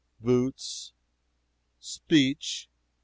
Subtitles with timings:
[0.19, 0.93] "Boots!"
[1.79, 2.67] "Speech!"